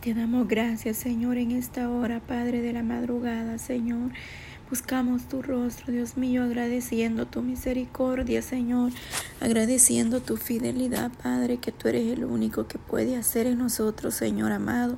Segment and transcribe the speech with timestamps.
[0.00, 4.12] Te damos gracias, Señor, en esta hora, Padre de la madrugada, Señor.
[4.70, 8.92] Buscamos tu rostro, Dios mío, agradeciendo tu misericordia, Señor,
[9.40, 14.52] agradeciendo tu fidelidad, Padre, que tú eres el único que puede hacer en nosotros, Señor
[14.52, 14.96] amado.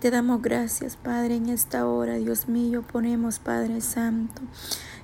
[0.00, 4.42] Te damos gracias, Padre, en esta hora, Dios mío, ponemos, Padre Santo.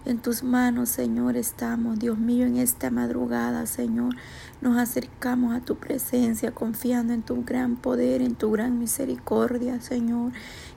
[0.07, 4.15] En tus manos, Señor, estamos, Dios mío, en esta madrugada, Señor.
[4.61, 10.33] Nos acercamos a tu presencia, confiando en tu gran poder, en tu gran misericordia, Señor.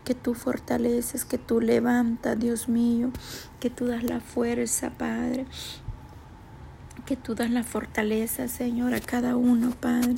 [0.06, 3.12] Que tú fortaleces, que tú levantas, Dios mío,
[3.60, 5.46] que tú das la fuerza, Padre
[7.08, 10.16] que tú das la fortaleza, Señor, a cada uno, Padre,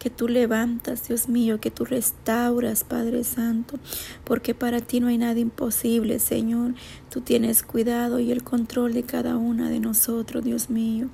[0.00, 3.78] que tú levantas, Dios mío, que tú restauras, Padre Santo,
[4.24, 6.74] porque para ti no hay nada imposible, Señor.
[7.10, 11.10] Tú tienes cuidado y el control de cada una de nosotros, Dios mío.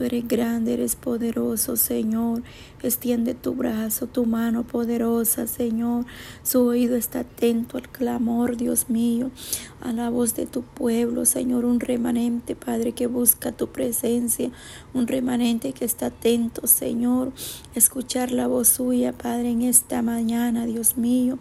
[0.00, 2.42] Tú eres grande, eres poderoso, Señor.
[2.82, 6.06] Extiende tu brazo, tu mano poderosa, Señor.
[6.42, 9.30] Su oído está atento al clamor, Dios mío,
[9.82, 11.66] a la voz de tu pueblo, Señor.
[11.66, 14.50] Un remanente, Padre, que busca tu presencia.
[14.94, 17.32] Un remanente que está atento, Señor.
[17.74, 21.38] Escuchar la voz suya, Padre, en esta mañana, Dios mío.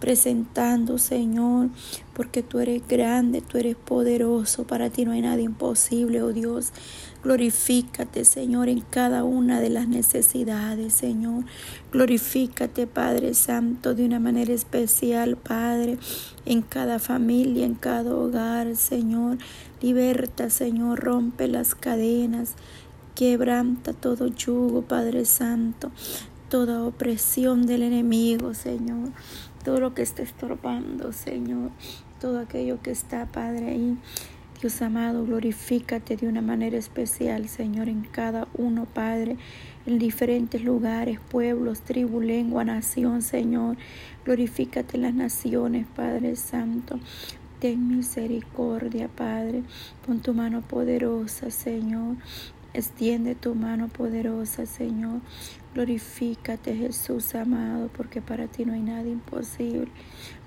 [0.00, 1.70] Presentando, Señor,
[2.12, 4.64] porque tú eres grande, tú eres poderoso.
[4.64, 6.74] Para ti no hay nada imposible, oh Dios.
[7.22, 11.44] Glorifícate, Señor, en cada una de las necesidades, Señor.
[11.92, 15.98] Glorifícate, Padre Santo, de una manera especial, Padre,
[16.46, 19.38] en cada familia, en cada hogar, Señor.
[19.80, 22.54] Liberta, Señor, rompe las cadenas,
[23.14, 25.92] quebranta todo yugo, Padre Santo,
[26.48, 29.10] toda opresión del enemigo, Señor.
[29.64, 31.70] Todo lo que está estorbando, Señor.
[32.20, 33.96] Todo aquello que está, Padre, ahí
[34.62, 39.36] Dios amado, glorifícate de una manera especial, Señor, en cada uno, Padre,
[39.86, 43.76] en diferentes lugares, pueblos, tribu, lengua, nación, Señor.
[44.24, 47.00] Glorifícate en las naciones, Padre Santo.
[47.58, 49.64] Ten misericordia, Padre.
[50.06, 52.18] Pon tu mano poderosa, Señor.
[52.72, 55.22] Extiende tu mano poderosa, Señor.
[55.74, 59.88] Glorifícate, Jesús amado, porque para ti no hay nada imposible.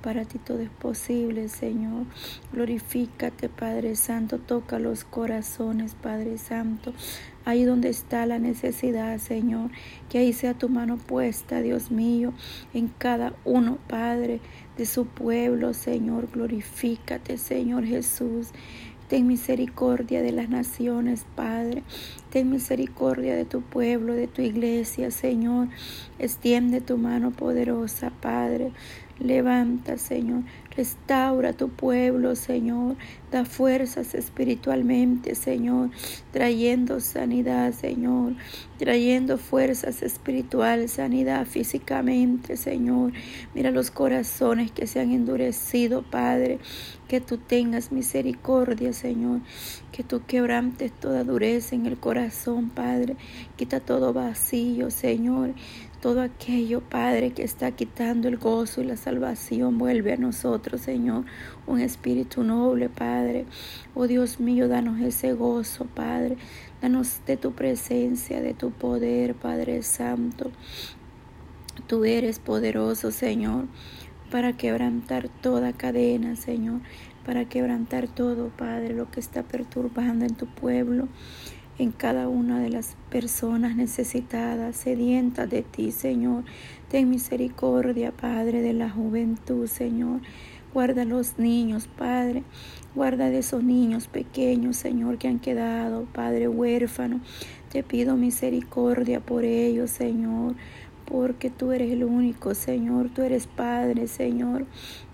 [0.04, 2.06] Para ti todo es posible, Señor.
[2.54, 4.38] Glorifícate, Padre Santo.
[4.38, 6.94] Toca los corazones, Padre Santo.
[7.44, 9.72] Ahí donde está la necesidad, Señor.
[10.10, 12.32] Que ahí sea tu mano puesta, Dios mío,
[12.76, 14.42] en cada uno, Padre,
[14.78, 16.30] de su pueblo, Señor.
[16.32, 18.50] Glorifícate, Señor Jesús.
[19.08, 21.84] Ten misericordia de las naciones, Padre.
[22.32, 25.68] Ten misericordia de tu pueblo, de tu iglesia, Señor.
[26.18, 28.72] Extiende tu mano poderosa, Padre.
[29.20, 30.42] Levanta, Señor.
[30.78, 32.98] Restaura tu pueblo, Señor.
[33.32, 35.90] Da fuerzas espiritualmente, Señor.
[36.32, 38.34] Trayendo sanidad, Señor.
[38.78, 43.14] Trayendo fuerzas espirituales, sanidad físicamente, Señor.
[43.54, 46.60] Mira los corazones que se han endurecido, Padre.
[47.08, 49.40] Que tú tengas misericordia, Señor.
[49.94, 53.16] Que tú quebrantes toda dureza en el corazón, Padre.
[53.56, 55.54] Quita todo vacío, Señor.
[56.02, 61.26] Todo aquello, Padre, que está quitando el gozo y la salvación, vuelve a nosotros, Señor.
[61.66, 63.46] Un espíritu noble, Padre.
[63.96, 66.38] Oh Dios mío, danos ese gozo, Padre.
[66.82, 70.52] Danos de tu presencia, de tu poder, Padre Santo.
[71.88, 73.66] Tú eres poderoso, Señor,
[74.32, 76.82] para quebrantar toda cadena, Señor,
[77.26, 81.08] para quebrantar todo, Padre, lo que está perturbando en tu pueblo
[81.78, 86.44] en cada una de las personas necesitadas, sedientas de ti, Señor.
[86.90, 90.22] Ten misericordia, Padre, de la juventud, Señor.
[90.74, 92.44] Guarda a los niños, Padre.
[92.96, 97.22] Guarda de esos niños pequeños, Señor, que han quedado, Padre, huérfano.
[97.72, 100.56] Te pido misericordia por ellos, Señor
[101.06, 104.66] porque tú eres el único, Señor, tú eres Padre, Señor,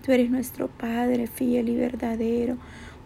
[0.04, 2.56] tú eres nuestro Padre fiel y verdadero.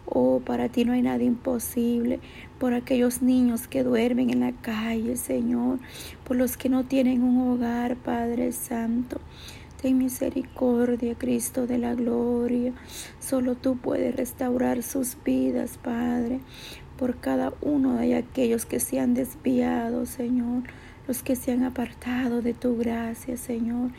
[0.09, 2.19] Oh, para ti no hay nada imposible.
[2.59, 5.79] Por aquellos niños que duermen en la calle, Señor.
[6.23, 9.19] Por los que no tienen un hogar, Padre Santo.
[9.81, 12.73] Ten misericordia, Cristo de la gloria.
[13.19, 16.39] Solo tú puedes restaurar sus vidas, Padre.
[16.97, 20.63] Por cada uno de aquellos que se han desviado, Señor
[21.07, 23.91] los que se han apartado de tu gracia, Señor,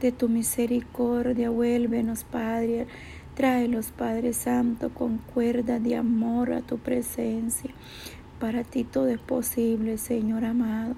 [0.00, 1.50] de tu misericordia.
[1.50, 2.86] Vuélvenos, Padre,
[3.34, 7.70] Tráelos, Padre Santo, con cuerda de amor a tu presencia.
[8.38, 10.94] Para ti todo es posible, Señor amado.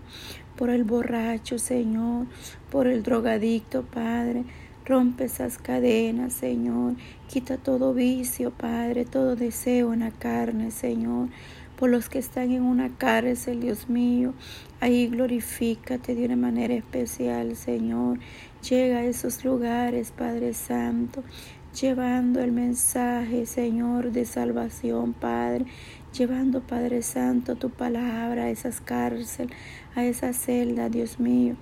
[0.54, 2.26] Por el borracho, Señor,
[2.70, 4.44] por el drogadicto, Padre.
[4.84, 6.96] Rompe esas cadenas, Señor.
[7.26, 11.28] Quita todo vicio, Padre, todo deseo en la carne, Señor.
[11.78, 14.34] Por los que están en una cárcel, Dios mío.
[14.80, 18.18] Ahí glorifícate de una manera especial, Señor.
[18.68, 21.22] Llega a esos lugares, Padre Santo,
[21.80, 25.66] llevando el mensaje, Señor, de salvación, Padre.
[26.16, 29.54] Llevando, Padre Santo, tu palabra a esas cárceles,
[29.94, 31.56] a esa celda, Dios mío.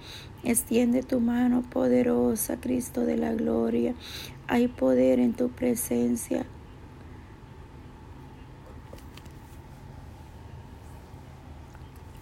[0.45, 3.95] Extiende tu mano poderosa, Cristo de la gloria.
[4.47, 6.47] Hay poder en tu presencia.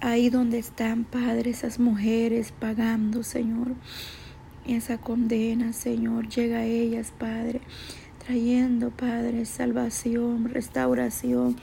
[0.01, 3.73] Ahí donde están, Padre, esas mujeres pagando, Señor
[4.67, 7.61] esa condena, Señor, llega a ellas, Padre,
[8.25, 11.57] trayendo, Padre, salvación, restauración.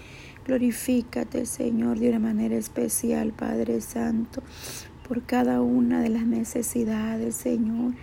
[0.46, 4.42] Glorifícate, Señor, de una manera especial, Padre Santo,
[5.08, 7.94] por cada una de las necesidades, Señor,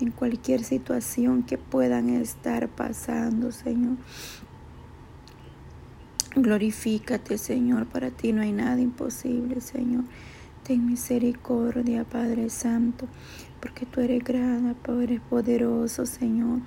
[0.00, 3.96] en cualquier situación que puedan estar pasando, Señor.
[6.36, 10.04] Glorifícate, Señor, para ti no hay nada imposible, Señor.
[10.64, 13.06] Ten misericordia, Padre Santo
[13.64, 16.60] porque tú eres grande, eres poderoso, Señor.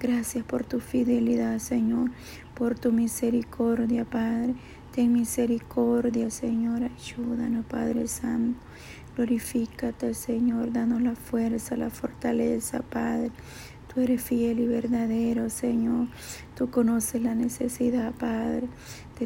[0.00, 2.10] Gracias por tu fidelidad, Señor,
[2.56, 4.56] por tu misericordia, Padre.
[4.90, 6.82] Ten misericordia, Señor.
[6.82, 8.58] Ayúdanos, Padre Santo.
[9.14, 10.72] Glorifícate, Señor.
[10.72, 13.30] Danos la fuerza, la fortaleza, Padre.
[13.86, 16.08] Tú eres fiel y verdadero, Señor.
[16.56, 18.66] Tú conoces la necesidad, Padre,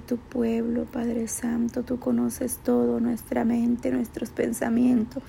[0.01, 1.83] tu pueblo, Padre Santo.
[1.83, 5.23] Tú conoces todo, nuestra mente, nuestros pensamientos.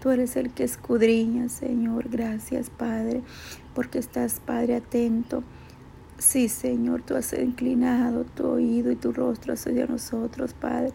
[0.00, 2.08] Tú eres el que escudriña, Señor.
[2.08, 3.22] Gracias, Padre,
[3.74, 5.42] porque estás, Padre, atento.
[6.18, 10.92] Sí, Señor, tú has inclinado tu oído y tu rostro hacia nosotros, Padre.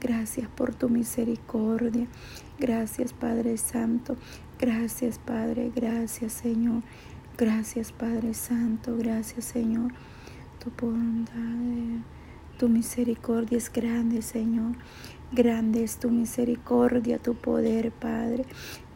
[0.00, 2.06] Gracias por tu misericordia.
[2.58, 4.16] Gracias, Padre Santo.
[4.58, 5.70] Gracias, Padre.
[5.74, 6.82] Gracias, Señor.
[7.36, 8.96] Gracias, Padre Santo.
[8.96, 9.92] Gracias, Señor.
[10.58, 12.04] Tu bondad,
[12.60, 14.72] tu misericordia es grande, Señor.
[15.32, 18.44] Grande es tu misericordia, tu poder, Padre.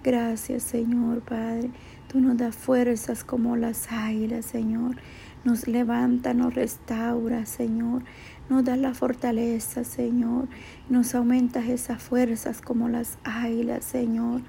[0.03, 1.71] Gracias, Señor, Padre.
[2.07, 4.97] Tú nos das fuerzas como las águilas, Señor.
[5.45, 8.05] Nos levanta, nos restaura, Señor.
[8.51, 10.47] Nos da la fortaleza, Señor.
[10.91, 14.43] Nos aumentas esas fuerzas como las águilas, Señor.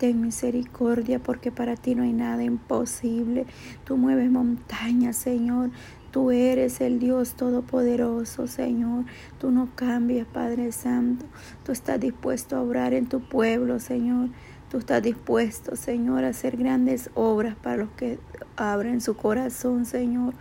[0.00, 3.46] Ten misericordia porque para ti no hay nada imposible.
[3.84, 5.70] Tú mueves montañas, Señor.
[6.10, 9.04] Tú eres el Dios Todopoderoso, Señor.
[9.38, 11.24] Tú no cambias, Padre Santo.
[11.64, 14.30] Tú estás dispuesto a obrar en tu pueblo, Señor.
[14.70, 18.18] Tú estás dispuesto, Señor, a hacer grandes obras para los que
[18.56, 20.34] abren su corazón, Señor.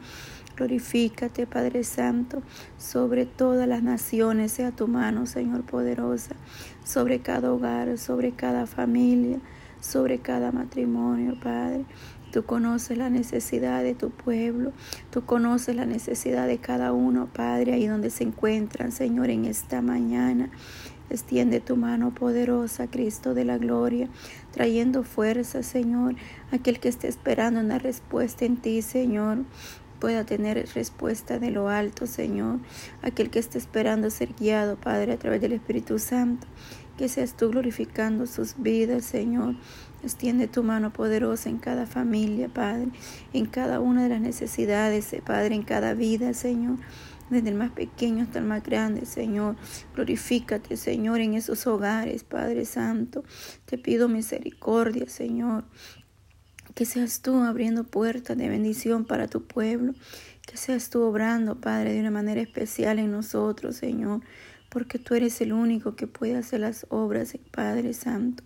[0.56, 2.42] Glorifícate, Padre Santo,
[2.78, 6.36] sobre todas las naciones, sea tu mano, Señor poderosa,
[6.84, 9.40] sobre cada hogar, sobre cada familia,
[9.80, 11.86] sobre cada matrimonio, Padre.
[12.32, 14.72] Tú conoces la necesidad de tu pueblo.
[15.12, 19.82] Tú conoces la necesidad de cada uno, Padre, ahí donde se encuentran, Señor, en esta
[19.82, 20.50] mañana.
[21.10, 24.10] Extiende tu mano poderosa, Cristo de la gloria,
[24.52, 26.16] trayendo fuerza, Señor.
[26.52, 29.40] Aquel que esté esperando una respuesta en ti, Señor
[30.00, 32.60] pueda tener respuesta de lo alto, Señor.
[33.02, 36.48] Aquel que esté esperando ser guiado, Padre, a través del Espíritu Santo.
[36.98, 39.56] Que seas tú glorificando sus vidas, Señor.
[40.02, 42.88] Extiende tu mano poderosa en cada familia, Padre,
[43.34, 46.78] en cada una de las necesidades, eh, Padre, en cada vida, Señor.
[47.30, 49.56] Desde el más pequeño hasta el más grande, Señor.
[49.94, 53.24] Glorifícate, Señor, en esos hogares, Padre Santo.
[53.66, 55.66] Te pido misericordia, Señor.
[56.74, 59.94] Que seas tú abriendo puertas de bendición para tu pueblo.
[60.48, 64.22] Que seas tú obrando, Padre, de una manera especial en nosotros, Señor.
[64.70, 68.44] Porque tú eres el único que puede hacer las obras, Padre Santo.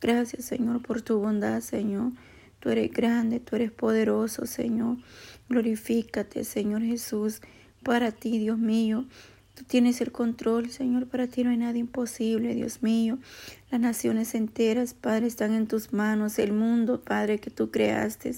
[0.00, 2.12] Gracias, Señor, por tu bondad, Señor.
[2.60, 4.96] Tú eres grande, tú eres poderoso, Señor.
[5.48, 7.40] Glorifícate, Señor Jesús,
[7.82, 9.06] para ti, Dios mío.
[9.54, 13.18] Tú tienes el control, Señor, para ti no hay nada imposible, Dios mío.
[13.72, 16.38] Las naciones enteras, Padre, están en tus manos.
[16.38, 18.36] El mundo, Padre, que tú creaste,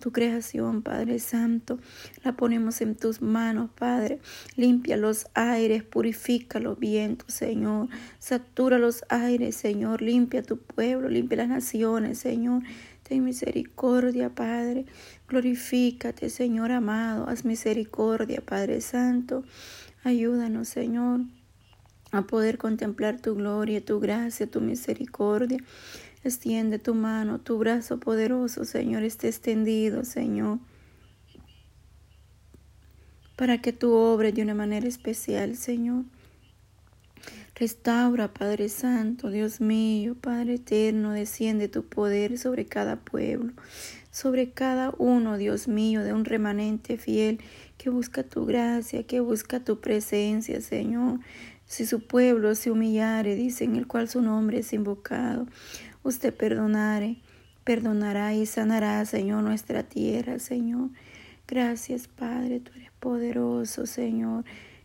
[0.00, 1.78] tu creación, Padre Santo.
[2.24, 4.18] La ponemos en tus manos, Padre.
[4.56, 7.88] Limpia los aires, purifica los vientos, Señor.
[8.18, 10.02] Satura los aires, Señor.
[10.02, 12.62] Limpia tu pueblo, limpia las naciones, Señor.
[13.02, 14.86] Ten misericordia, Padre.
[15.28, 17.28] Glorifícate, Señor amado.
[17.28, 19.44] Haz misericordia, Padre Santo.
[20.02, 21.20] Ayúdanos, Señor,
[22.12, 25.58] a poder contemplar tu gloria, tu gracia, tu misericordia.
[26.22, 30.58] Extiende tu mano, tu brazo poderoso, Señor, esté extendido, Señor,
[33.36, 36.04] para que tú obres de una manera especial, Señor.
[37.54, 43.54] Restaura, Padre Santo, Dios mío, Padre eterno, desciende tu poder sobre cada pueblo,
[44.10, 47.38] sobre cada uno, Dios mío, de un remanente fiel
[47.78, 51.20] que busca tu gracia, que busca tu presencia, Señor.
[51.64, 55.46] Si su pueblo se humillare, dice en el cual su nombre es invocado
[56.02, 57.18] usted perdonare,
[57.64, 60.88] Perdonará y sanará, Señor, nuestra tierra, Señor.
[61.46, 64.44] Gracias, Padre, tú eres poderoso, Señor.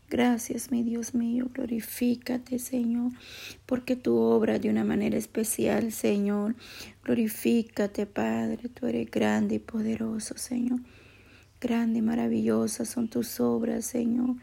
[0.10, 3.12] Gracias, mi Dios mío, glorifícate, Señor,
[3.66, 6.56] porque tú obras de una manera especial, Señor.
[7.04, 10.82] Glorifícate, Padre, tú eres grande y poderoso, Señor.
[11.62, 14.36] Grande y maravillosas son tus obras, Señor.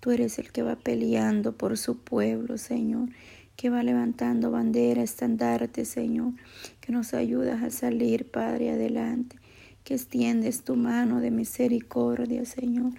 [0.00, 3.10] Tú eres el que va peleando por su pueblo, Señor,
[3.56, 6.32] que va levantando bandera, estandarte, Señor,
[6.80, 9.36] que nos ayudas a salir, Padre, adelante
[9.84, 12.92] que extiendes tu mano de misericordia, Señor.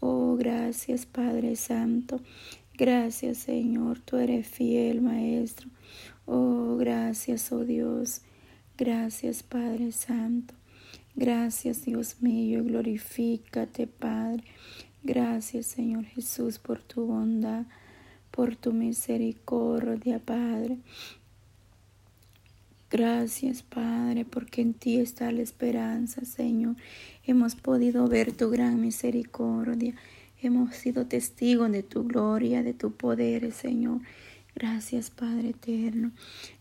[0.00, 2.20] Oh, gracias, Padre Santo.
[2.74, 4.00] Gracias, Señor.
[4.00, 5.68] Tú eres fiel, Maestro.
[6.24, 8.22] Oh, gracias, oh Dios.
[8.78, 10.54] Gracias, Padre Santo.
[11.14, 12.64] Gracias, Dios mío.
[12.64, 14.44] Glorifícate, Padre.
[15.02, 17.66] Gracias, Señor Jesús, por tu bondad,
[18.32, 20.78] por tu misericordia, Padre.
[22.90, 26.76] Gracias, Padre, porque en ti está la esperanza, Señor.
[27.24, 29.94] Hemos podido ver tu gran misericordia.
[30.42, 34.00] Hemos sido testigos de tu gloria, de tu poder, Señor.
[34.54, 36.12] Gracias, Padre eterno.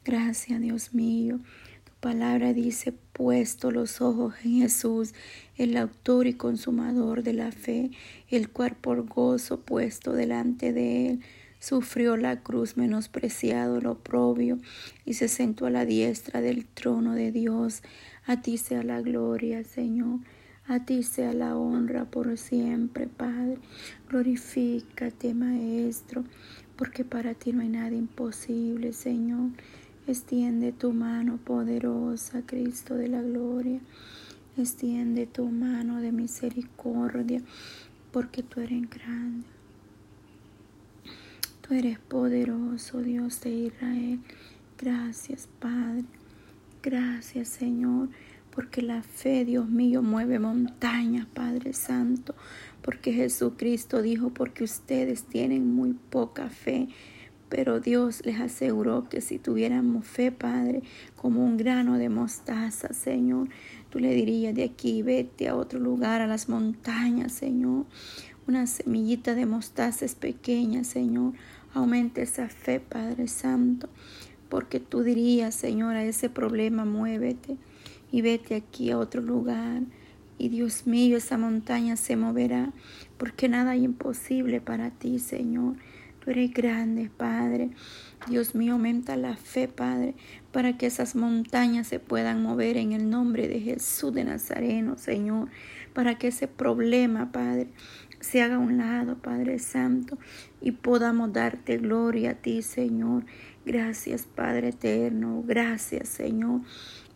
[0.06, 1.40] Gracias, Dios mío.
[1.84, 5.14] Tu palabra dice, puesto los ojos en Jesús,
[5.58, 7.92] el autor y consumador de la fe,
[8.30, 11.22] el cual por gozo puesto delante de él
[11.62, 14.58] sufrió la cruz menospreciado lo oprobio
[15.06, 17.84] y se sentó a la diestra del trono de Dios.
[18.26, 20.20] A ti sea la gloria, Señor.
[20.68, 23.60] A ti sea la honra por siempre, Padre.
[24.10, 26.24] Glorifícate, Maestro,
[26.76, 29.52] porque para ti no hay nada imposible, Señor.
[30.08, 33.80] Extiende tu mano poderosa, Cristo de la gloria.
[34.58, 37.42] Extiende tu mano de misericordia,
[38.12, 39.61] porque tú eres grande
[41.74, 44.20] eres poderoso, Dios de Israel.
[44.78, 46.04] Gracias, Padre.
[46.84, 48.10] Gracias, Señor,
[48.54, 52.36] porque la fe, Dios mío, mueve montañas, Padre Santo.
[52.82, 56.90] Porque Jesucristo dijo, porque ustedes tienen muy poca fe.
[57.48, 60.84] Pero Dios les aseguró que si tuviéramos fe, Padre,
[61.16, 63.50] como un grano de mostaza, Señor,
[63.90, 67.86] tú le dirías de aquí, vete a otro lugar, a las montañas, Señor.
[68.48, 71.34] Una semillita de mostaza es pequeña, Señor.
[71.74, 73.90] Aumente esa fe, Padre Santo,
[74.50, 77.58] porque tú dirías, Señor, a ese problema muévete
[78.12, 79.84] y vete aquí a otro lugar.
[80.38, 82.74] Y Dios mío, esa montaña se moverá,
[83.18, 85.76] porque nada hay imposible para ti, Señor.
[86.24, 87.72] Tú eres grande, Padre.
[88.28, 90.14] Dios mío, aumenta la fe, Padre,
[90.52, 95.50] para que esas montañas se puedan mover en el nombre de Jesús de Nazareno, Señor.
[95.94, 97.68] Para que ese problema, Padre,
[98.22, 100.18] se haga a un lado, Padre Santo,
[100.62, 103.26] y podamos darte gloria a ti, Señor.
[103.66, 105.44] Gracias, Padre eterno.
[105.46, 106.62] Gracias, Señor.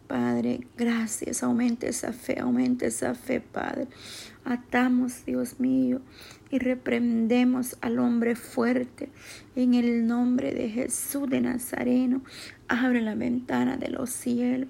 [0.07, 1.41] Padre, gracias.
[1.43, 3.88] Aumente esa fe, aumente esa fe, Padre.
[4.43, 6.01] Atamos, Dios mío,
[6.51, 9.09] y reprendemos al hombre fuerte
[9.55, 12.21] en el nombre de Jesús de Nazareno.
[12.67, 14.69] Abre la ventana de los cielos.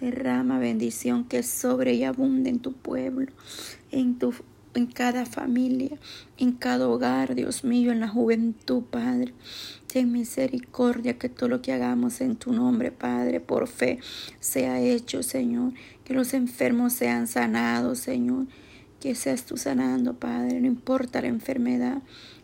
[0.00, 3.32] Derrama bendición que sobre y abunde en tu pueblo,
[3.90, 4.34] en tu
[4.76, 5.98] en cada familia,
[6.38, 9.32] en cada hogar, Dios mío, en la juventud, Padre.
[9.86, 13.98] Ten misericordia que todo lo que hagamos en tu nombre, Padre, por fe,
[14.40, 15.72] sea hecho, Señor.
[16.04, 18.46] Que los enfermos sean sanados, Señor.
[19.00, 20.60] Que seas tú sanando, Padre.
[20.60, 22.02] No importa la enfermedad,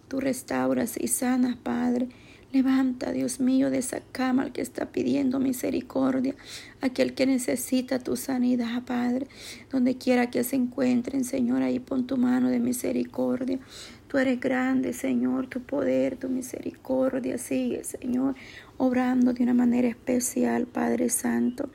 [0.08, 2.08] tú restauras y sanas, Padre.
[2.52, 6.34] Levanta, Dios mío, de esa cama al que está pidiendo misericordia,
[6.82, 9.26] aquel que necesita tu sanidad, Padre.
[9.70, 13.58] Donde quiera que se encuentren, Señor, ahí pon tu mano de misericordia.
[14.06, 18.34] Tú eres grande, Señor, tu poder, tu misericordia sigue, Señor,
[18.76, 21.70] obrando de una manera especial, Padre Santo,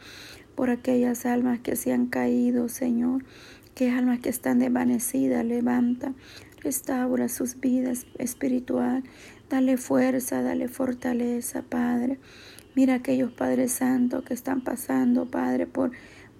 [0.53, 3.25] por aquellas almas que se han caído, Señor,
[3.73, 6.13] que almas que están desvanecidas, levanta,
[6.61, 9.03] restaura sus vidas espiritual.
[9.49, 12.19] Dale fuerza, dale fortaleza, Padre.
[12.75, 15.91] Mira aquellos Padres Santos que están pasando, Padre, por,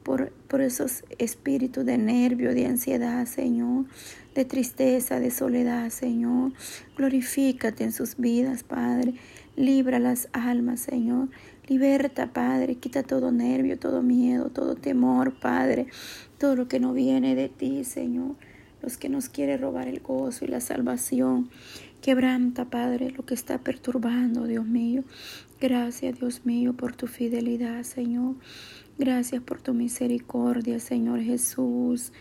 [0.04, 3.86] por, por esos espíritus de nervio, de ansiedad, Señor,
[4.36, 6.52] de tristeza, de soledad, Señor.
[6.98, 9.14] Glorifícate en sus vidas, Padre.
[9.56, 11.30] Libra las almas, Señor.
[11.68, 12.76] Liberta, Padre.
[12.76, 15.88] Quita todo nervio, todo miedo, todo temor, Padre.
[16.38, 18.36] Todo lo que no viene de ti, Señor.
[18.82, 21.50] Los que nos quiere robar el gozo y la salvación.
[22.02, 25.04] Quebranta, Padre, lo que está perturbando, Dios mío.
[25.60, 28.36] Gracias, Dios mío, por tu fidelidad, Señor.
[28.98, 32.14] Gracias por tu misericordia, Señor Jesús.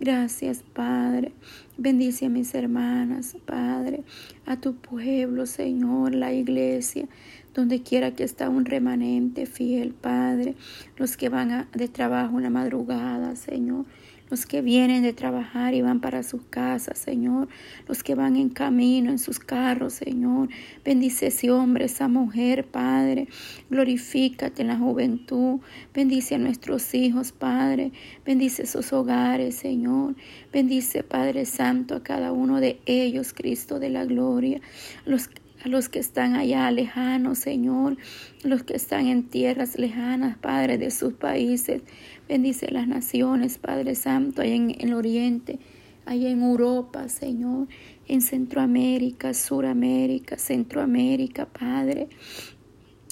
[0.00, 1.32] Gracias, Padre.
[1.78, 4.02] Bendice a mis hermanas, Padre,
[4.44, 7.08] a tu pueblo, Señor, la iglesia.
[7.54, 10.56] donde quiera que está un remanente fiel, Padre,
[10.96, 13.84] los que van de trabajo en la madrugada, Señor,
[14.30, 17.48] los que vienen de trabajar y van para sus casas, Señor,
[17.86, 20.48] los que van en camino en sus carros, Señor.
[20.84, 23.28] Bendice ese hombre, esa mujer, Padre.
[23.70, 25.60] Glorifícate en la juventud.
[25.92, 27.92] Bendice a nuestros hijos, Padre.
[28.24, 30.14] Bendice sus hogares, Señor.
[30.52, 34.60] Bendice, Padre Santo, a cada uno de ellos, Cristo de la gloria.
[35.04, 35.28] Los
[35.64, 37.96] a los que están allá lejanos, Señor,
[38.42, 41.82] los que están en tierras lejanas, Padre, de sus países.
[42.28, 45.58] Bendice las naciones, Padre Santo, allá en el oriente,
[46.04, 47.68] allá en Europa, Señor,
[48.06, 52.08] en Centroamérica, Suramérica, Centroamérica, Padre,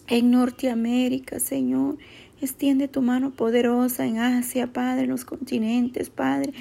[0.08, 1.96] en Norteamérica, Señor.
[2.42, 6.52] Extiende tu mano poderosa en Asia, Padre, en los continentes, Padre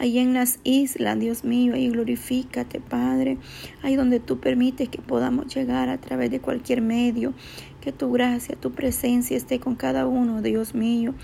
[0.00, 3.36] ahí en las islas, Dios mío, ahí glorifícate, Padre,
[3.82, 7.34] ahí donde tú permites que podamos llegar a través de cualquier medio,
[7.82, 11.14] que tu gracia, tu presencia esté con cada uno, Dios mío.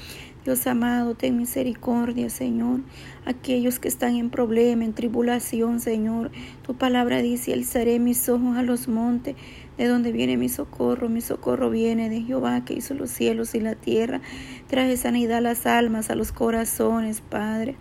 [0.45, 2.83] Dios amado, ten misericordia, Señor.
[3.25, 6.30] Aquellos que están en problema, en tribulación, Señor.
[6.64, 9.35] Tu palabra dice, alzaré mis ojos a los montes,
[9.76, 11.09] de donde viene mi socorro.
[11.09, 14.21] Mi socorro viene de Jehová, que hizo los cielos y la tierra.
[14.68, 17.75] Trae sanidad a las almas, a los corazones, Padre.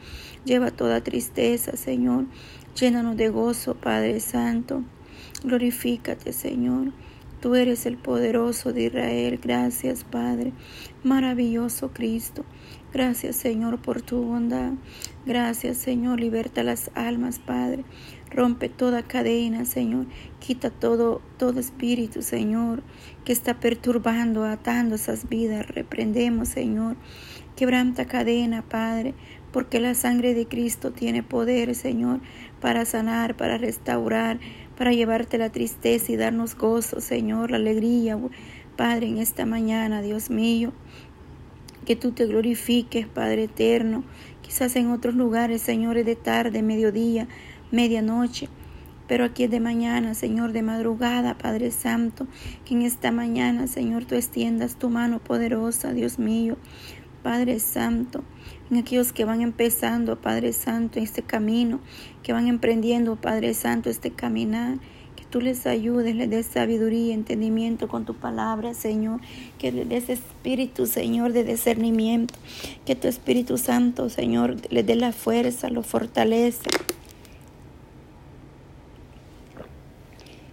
[0.45, 2.25] Lleva toda tristeza, Señor.
[2.79, 4.83] Llénanos de gozo, Padre Santo.
[5.43, 6.91] Glorifícate, Señor.
[7.41, 9.39] Tú eres el poderoso de Israel.
[9.41, 10.53] Gracias, Padre.
[11.03, 12.45] Maravilloso Cristo.
[12.93, 14.73] Gracias, Señor, por tu bondad.
[15.25, 16.19] Gracias, Señor.
[16.19, 17.83] Liberta las almas, Padre.
[18.29, 20.05] Rompe toda cadena, Señor.
[20.39, 22.83] Quita todo, todo espíritu, Señor,
[23.23, 25.67] que está perturbando, atando esas vidas.
[25.67, 26.97] Reprendemos, Señor.
[27.55, 29.13] Quebranta cadena, Padre
[29.55, 32.19] porque la sangre de Cristo tiene poder, Señor,
[32.59, 34.37] para sanar, para restaurar,
[34.77, 38.19] para llevarte la tristeza y darnos gozo, Señor, la alegría,
[38.75, 40.73] Padre, en esta mañana, Dios mío.
[41.85, 44.03] Que tú te glorifiques, Padre eterno,
[44.41, 47.29] quizás en otros lugares, Señor, de tarde, mediodía,
[47.71, 48.49] medianoche,
[49.07, 52.27] pero aquí es de mañana, Señor, de madrugada, Padre Santo,
[52.65, 56.57] que en esta mañana, Señor, tú extiendas tu mano poderosa, Dios mío,
[57.25, 58.23] Padre Santo,
[58.69, 61.79] en aquellos que van empezando, Padre Santo, en este camino,
[62.21, 64.77] que van emprendiendo, Padre Santo, este caminar.
[65.15, 69.21] Que tú les ayudes, les des sabiduría, entendimiento con tu palabra, Señor.
[69.57, 72.35] Que les des espíritu, Señor, de discernimiento.
[72.85, 76.69] Que tu Espíritu Santo, Señor, les dé la fuerza, lo fortalece.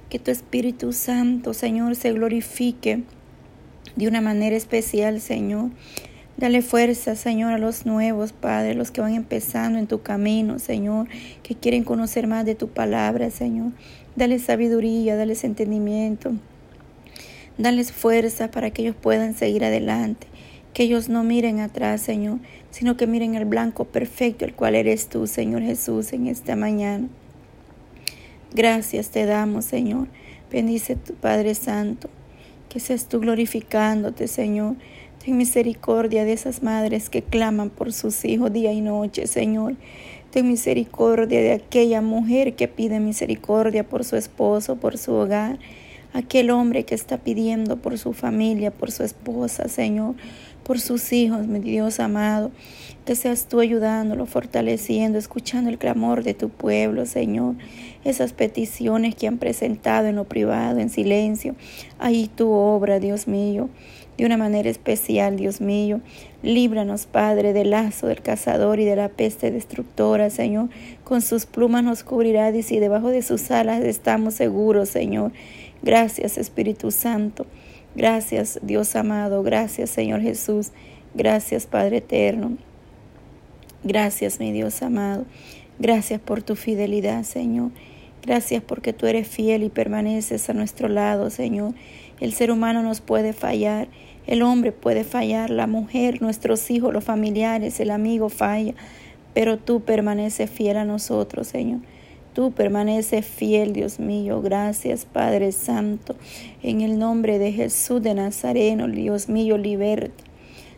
[0.09, 3.03] Que tu Espíritu Santo, Señor, se glorifique
[3.95, 5.69] de una manera especial, Señor.
[6.43, 11.07] Dale fuerza, Señor, a los nuevos, Padre, los que van empezando en tu camino, Señor,
[11.45, 13.71] que quieren conocer más de tu palabra, Señor.
[14.17, 16.33] Dale sabiduría, dale entendimiento.
[17.59, 20.27] Dales fuerza para que ellos puedan seguir adelante.
[20.75, 22.41] Que ellos no miren atrás, Señor,
[22.73, 27.07] sino que miren el blanco perfecto, el cual eres tú, Señor Jesús, en esta mañana.
[28.53, 30.09] Gracias te damos, Señor.
[30.51, 32.11] Bendice tu Padre Santo.
[32.69, 34.75] Que seas tú glorificándote, Señor
[35.25, 39.77] Ten misericordia de esas madres que claman por sus hijos día y noche, Señor.
[40.33, 45.61] Ten misericordia de aquella mujer que pide misericordia por su esposo, por su hogar.
[46.13, 50.17] Aquel hombre que está pidiendo por su familia, por su esposa, Señor,
[50.65, 52.51] por sus hijos, mi Dios amado.
[53.05, 57.55] Que seas tú ayudándolo, fortaleciendo, escuchando el clamor de tu pueblo, Señor.
[58.05, 61.55] Esas peticiones que han presentado en lo privado, en silencio.
[62.01, 63.69] Ahí tu obra, Dios mío
[64.19, 66.01] de una manera especial, Dios mío.
[66.43, 70.69] Líbranos, Padre, del lazo del cazador y de la peste destructora, Señor.
[71.05, 75.33] Con sus plumas nos cubrirá y debajo de sus alas estamos seguros, Señor.
[75.83, 77.47] Gracias, Espíritu Santo.
[77.95, 79.43] Gracias, Dios amado.
[79.43, 80.71] Gracias, Señor Jesús.
[81.15, 82.57] Gracias, Padre eterno.
[83.85, 85.27] Gracias, mi Dios amado.
[85.79, 87.71] Gracias por tu fidelidad, Señor.
[88.23, 91.75] Gracias porque tú eres fiel y permaneces a nuestro lado, Señor.
[92.23, 93.89] El ser humano nos puede fallar,
[94.29, 98.75] el hombre puede fallar, la mujer, nuestros hijos, los familiares, el amigo falla,
[99.35, 101.81] pero tú permaneces fiel a nosotros, Señor.
[102.33, 104.41] Tú permaneces fiel, Dios mío.
[104.41, 106.15] Gracias, Padre Santo.
[106.63, 110.23] En el nombre de Jesús de Nazareno, Dios mío, liberta.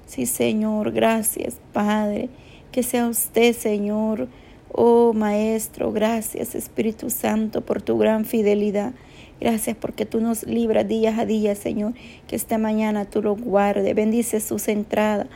[0.06, 2.30] Sí, Señor, gracias, Padre.
[2.72, 4.28] Que sea usted, Señor.
[4.72, 8.94] Oh, Maestro, gracias, Espíritu Santo, por tu gran fidelidad.
[9.44, 11.92] Gracias porque tú nos libras día a día, Señor.
[12.26, 13.94] Que esta mañana tú lo guardes.
[13.94, 15.26] Bendice sus entradas.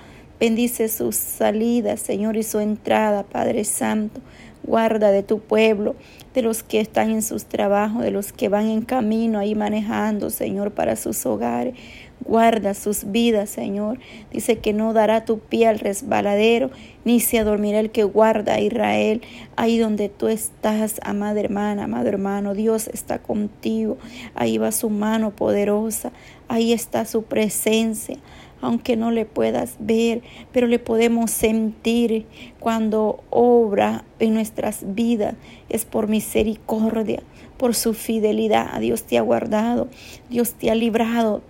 [0.40, 4.22] Bendice sus salidas, Señor, y su entrada, Padre Santo.
[4.62, 5.94] Guarda de tu pueblo,
[6.32, 10.30] de los que están en sus trabajos, de los que van en camino ahí manejando,
[10.30, 11.74] Señor, para sus hogares.
[12.24, 13.98] Guarda sus vidas, Señor.
[14.30, 16.70] Dice que no dará tu pie al resbaladero,
[17.04, 19.22] ni se adormirá el que guarda a Israel.
[19.56, 23.96] Ahí donde tú estás, amada hermana, amado hermano, Dios está contigo.
[24.34, 26.12] Ahí va su mano poderosa.
[26.48, 28.18] Ahí está su presencia
[28.60, 32.26] aunque no le puedas ver, pero le podemos sentir
[32.58, 35.34] cuando obra en nuestras vidas.
[35.68, 37.22] Es por misericordia,
[37.56, 38.80] por su fidelidad.
[38.80, 39.88] Dios te ha guardado,
[40.28, 41.42] Dios te ha librado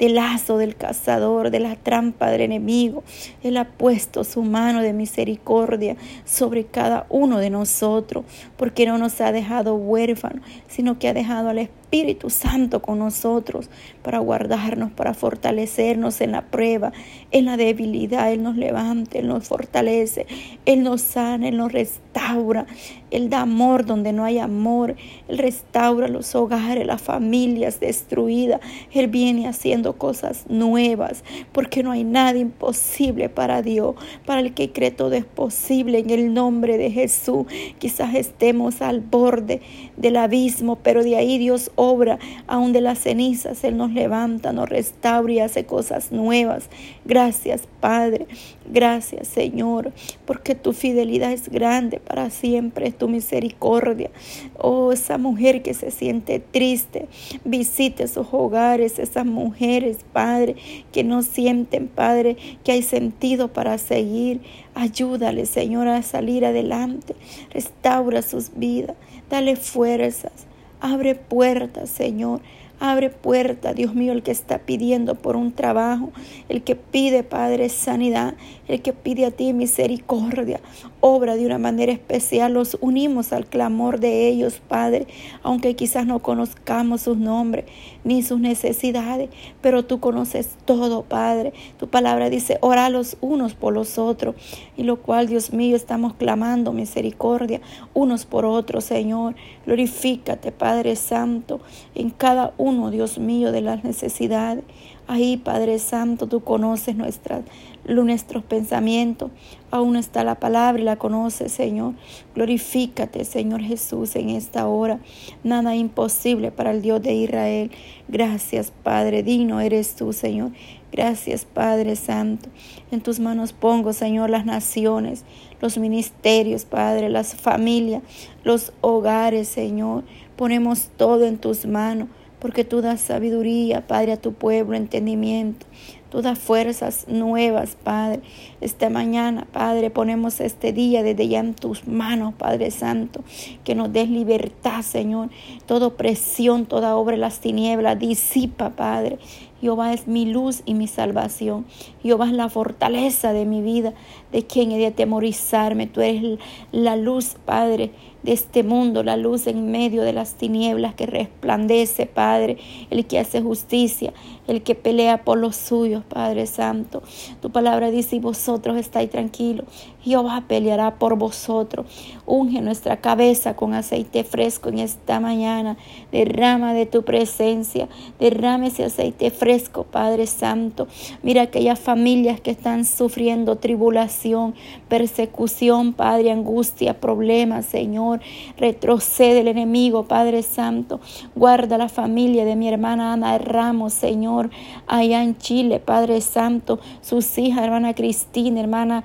[0.00, 3.04] del lazo del cazador, de la trampa del enemigo.
[3.42, 8.24] Él ha puesto su mano de misericordia sobre cada uno de nosotros,
[8.56, 13.00] porque no nos ha dejado huérfanos, sino que ha dejado al Espíritu Espíritu Santo con
[13.00, 13.68] nosotros
[14.04, 16.92] para guardarnos, para fortalecernos en la prueba,
[17.32, 18.32] en la debilidad.
[18.32, 20.28] Él nos levanta, Él nos fortalece,
[20.66, 22.66] Él nos sana, Él nos restaura.
[23.10, 24.94] Él da amor donde no hay amor.
[25.26, 28.60] Él restaura los hogares, las familias destruidas.
[28.92, 33.96] Él viene haciendo cosas nuevas porque no hay nada imposible para Dios.
[34.26, 37.46] Para el que cree todo es posible en el nombre de Jesús.
[37.78, 39.60] Quizás estemos al borde
[39.96, 44.68] del abismo, pero de ahí Dios obra, aún de las cenizas, Él nos levanta, nos
[44.68, 46.68] restaura y hace cosas nuevas.
[47.06, 48.26] Gracias, Padre.
[48.70, 49.92] Gracias, Señor,
[50.26, 54.10] porque tu fidelidad es grande para siempre, es tu misericordia.
[54.58, 57.08] Oh, esa mujer que se siente triste,
[57.44, 60.56] visite sus hogares, esas mujeres, Padre,
[60.92, 64.40] que no sienten, Padre, que hay sentido para seguir.
[64.74, 67.16] Ayúdale, Señor, a salir adelante.
[67.50, 68.96] Restaura sus vidas.
[69.30, 70.49] Dale fuerzas.
[70.80, 72.40] Abre puertas, Señor.
[72.82, 76.12] Abre puertas, Dios mío, el que está pidiendo por un trabajo,
[76.48, 78.32] el que pide, Padre, sanidad,
[78.68, 80.60] el que pide a ti misericordia.
[81.00, 82.52] Obra de una manera especial.
[82.52, 85.06] Los unimos al clamor de ellos, Padre,
[85.42, 87.64] aunque quizás no conozcamos sus nombres
[88.04, 91.52] ni sus necesidades, pero tú conoces todo, Padre.
[91.78, 94.34] Tu palabra dice, ora los unos por los otros,
[94.76, 97.60] y lo cual, Dios mío, estamos clamando misericordia
[97.94, 99.34] unos por otros, Señor.
[99.66, 101.60] Glorifícate, Padre Santo,
[101.94, 104.64] en cada uno Dios mío, de las necesidades.
[105.06, 107.42] Ahí, Padre Santo, tú conoces nuestras,
[107.86, 109.30] nuestros pensamientos.
[109.70, 111.94] Aún está la palabra y la conoces, Señor.
[112.34, 115.00] Glorifícate, Señor Jesús, en esta hora.
[115.44, 117.70] Nada imposible para el Dios de Israel.
[118.08, 119.22] Gracias, Padre.
[119.22, 120.50] Digno eres tú, Señor.
[120.92, 122.48] Gracias, Padre Santo.
[122.90, 125.24] En tus manos pongo, Señor, las naciones,
[125.60, 128.02] los ministerios, Padre, las familias,
[128.42, 130.04] los hogares, Señor.
[130.36, 132.08] Ponemos todo en tus manos
[132.40, 135.66] porque tú das sabiduría, Padre, a tu pueblo, entendimiento.
[136.10, 138.20] Tú das fuerzas nuevas, Padre.
[138.60, 143.22] Esta mañana, Padre, ponemos este día desde ya en tus manos, Padre Santo.
[143.62, 145.30] Que nos des libertad, Señor.
[145.66, 149.18] Toda opresión, toda obra de las tinieblas, disipa, Padre.
[149.60, 151.66] Jehová es mi luz y mi salvación.
[152.02, 153.92] Jehová es la fortaleza de mi vida.
[154.32, 155.86] ¿De quien he de atemorizarme?
[155.86, 156.38] Tú eres
[156.72, 157.92] la luz, Padre,
[158.22, 162.58] de este mundo, la luz en medio de las tinieblas que resplandece, Padre,
[162.90, 164.12] el que hace justicia,
[164.46, 167.02] el que pelea por los suyos, Padre Santo.
[167.40, 169.66] Tu palabra dice, y vosotros estáis tranquilos.
[170.02, 171.86] Jehová peleará por vosotros.
[172.26, 175.76] Unge nuestra cabeza con aceite fresco en esta mañana.
[176.12, 177.88] Derrama de tu presencia.
[178.18, 180.88] Derrame ese aceite fresco, Padre Santo.
[181.22, 184.54] Mira aquellas familias que están sufriendo tribulación,
[184.88, 188.20] persecución, Padre, angustia, problemas, Señor.
[188.56, 191.00] Retrocede el enemigo, Padre Santo.
[191.34, 194.50] Guarda la familia de mi hermana Ana Ramos, Señor,
[194.86, 196.78] allá en Chile, Padre Santo.
[197.00, 199.04] Sus hijas, hermana Cristina, hermana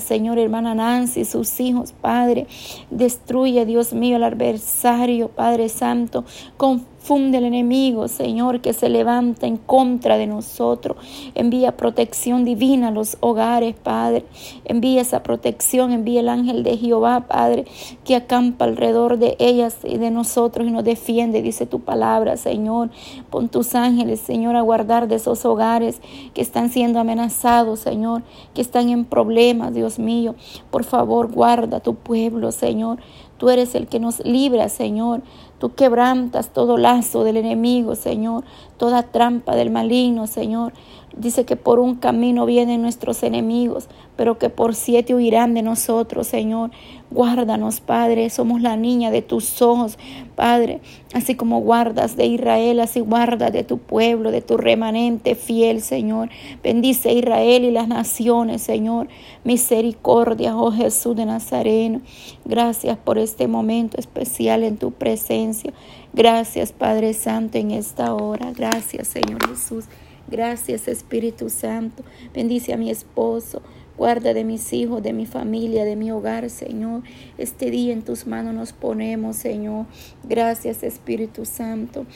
[0.00, 2.46] Señor, hermana Nancy, sus hijos, Padre.
[2.90, 6.24] Destruye, Dios mío, al adversario, Padre Santo.
[7.00, 10.98] Funde el enemigo, Señor, que se levanta en contra de nosotros.
[11.34, 14.26] Envía protección divina a los hogares, Padre.
[14.66, 17.64] Envía esa protección, envía el ángel de Jehová, Padre,
[18.04, 22.90] que acampa alrededor de ellas y de nosotros y nos defiende, dice tu palabra, Señor.
[23.30, 26.02] Pon tus ángeles, Señor, a guardar de esos hogares
[26.34, 30.34] que están siendo amenazados, Señor, que están en problemas, Dios mío.
[30.70, 32.98] Por favor, guarda tu pueblo, Señor.
[33.38, 35.22] Tú eres el que nos libra, Señor.
[35.60, 38.44] Tú quebrantas todo lazo del enemigo, Señor,
[38.78, 40.72] toda trampa del maligno, Señor.
[41.16, 46.28] Dice que por un camino vienen nuestros enemigos, pero que por siete huirán de nosotros,
[46.28, 46.70] Señor.
[47.10, 48.30] Guárdanos, Padre.
[48.30, 49.98] Somos la niña de tus ojos,
[50.36, 50.80] Padre.
[51.12, 56.30] Así como guardas de Israel, así guarda de tu pueblo, de tu remanente fiel, Señor.
[56.62, 59.08] Bendice a Israel y las naciones, Señor.
[59.42, 62.02] Misericordia, oh Jesús de Nazareno.
[62.44, 65.72] Gracias por este momento especial en tu presencia.
[66.12, 68.52] Gracias, Padre Santo, en esta hora.
[68.52, 69.86] Gracias, Señor Jesús.
[70.30, 72.04] Gracias Espíritu Santo.
[72.32, 73.62] Bendice a mi esposo.
[73.96, 77.02] Guarda de mis hijos, de mi familia, de mi hogar, Señor.
[77.36, 79.86] Este día en tus manos nos ponemos, Señor.
[80.22, 82.06] Gracias Espíritu Santo.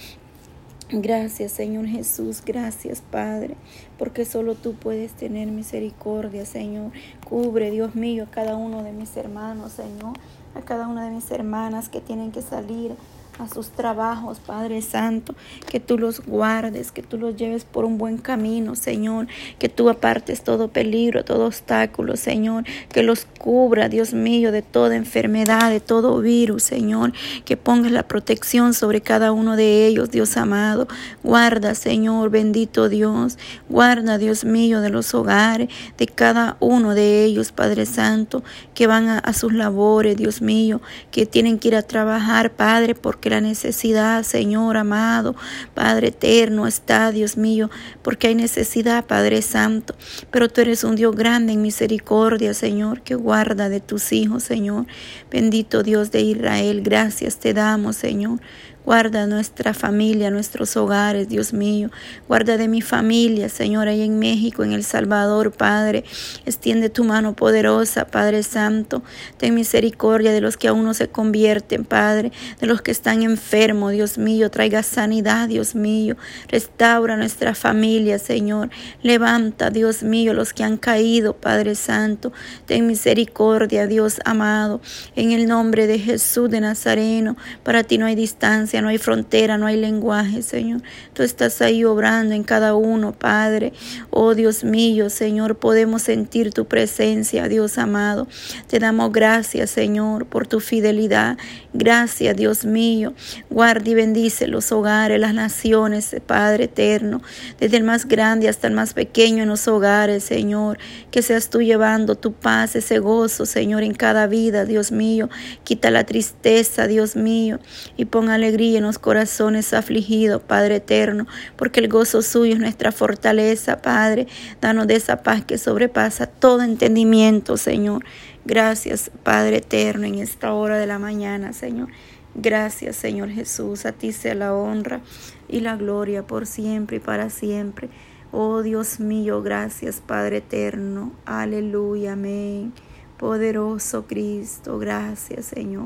[0.91, 3.57] Gracias Señor Jesús, gracias Padre,
[3.99, 6.93] porque solo tú puedes tener misericordia, Señor.
[7.27, 10.13] Cubre, Dios mío, a cada uno de mis hermanos, Señor,
[10.55, 12.95] a cada una de mis hermanas que tienen que salir
[13.39, 15.35] a sus trabajos, Padre Santo,
[15.69, 19.27] que tú los guardes, que tú los lleves por un buen camino, Señor,
[19.59, 24.97] que tú apartes todo peligro, todo obstáculo, Señor, que los cubra, Dios mío, de toda
[24.97, 27.13] enfermedad, de todo virus, Señor,
[27.45, 30.87] que pongas la protección sobre cada uno de ellos, Dios amado.
[31.23, 35.69] Guarda, Señor, bendito Dios, guarda, Dios mío, de los hogares,
[35.99, 38.43] de cada uno de ellos, Padre Santo,
[38.75, 43.24] que van a, sus labores, Dios mío, que tienen que ir a trabajar, Padre, porque
[43.25, 45.35] que la necesidad, Señor amado,
[45.73, 47.71] Padre eterno, está, Dios mío,
[48.03, 49.95] porque hay necesidad, Padre Santo.
[50.31, 54.85] Pero tú eres un Dios grande en misericordia, Señor, que guarda de tus hijos, Señor.
[55.31, 58.41] Bendito Dios de Israel, gracias te damos, Señor.
[58.85, 61.91] Guarda nuestra familia, nuestros hogares, Dios mío.
[62.29, 66.05] Guarda de mi familia, Señor, ahí en México, en El Salvador, Padre.
[66.45, 69.03] Extiende tu mano poderosa, Padre Santo.
[69.39, 72.31] Ten misericordia de los que aún no se convierten, Padre.
[72.61, 74.51] De los que están enfermos, Dios mío.
[74.51, 76.19] Traiga sanidad, Dios mío.
[76.49, 78.69] Restaura nuestra familia, Señor.
[79.03, 82.35] Levanta, Dios mío, los que han caído, Padre Santo.
[82.67, 84.83] Ten misericordia, Dios amado.
[85.17, 87.39] En el nombre de Jesús de Nazareno.
[87.63, 90.83] Para ti no hay distancia no hay frontera, no hay lenguaje, Señor.
[91.13, 93.73] Tú estás ahí obrando en cada uno, Padre.
[94.11, 98.27] Oh Dios mío, Señor, podemos sentir tu presencia, Dios amado.
[98.69, 101.39] Te damos gracias, Señor, por tu fidelidad.
[101.73, 103.15] Gracias, Dios mío.
[103.51, 107.23] Guarda y bendice los hogares, las naciones, Padre eterno,
[107.59, 110.79] desde el más grande hasta el más pequeño en los hogares, Señor.
[111.11, 115.29] Que seas tú llevando tu paz, ese gozo, Señor, en cada vida, Dios mío.
[115.65, 117.59] Quita la tristeza, Dios mío,
[117.97, 118.29] y pon
[118.65, 124.27] en los corazones afligidos, Padre eterno, porque el gozo suyo es nuestra fortaleza, Padre.
[124.61, 128.05] Danos de esa paz que sobrepasa todo entendimiento, Señor.
[128.45, 131.89] Gracias, Padre eterno, en esta hora de la mañana, Señor.
[132.35, 133.87] Gracias, Señor Jesús.
[133.87, 135.01] A ti sea la honra
[135.49, 137.89] y la gloria por siempre y para siempre.
[138.33, 141.13] Oh Dios mío, gracias, Padre eterno.
[141.25, 142.73] Aleluya, amén.
[143.19, 145.83] Poderoso Cristo, gracias, Señor.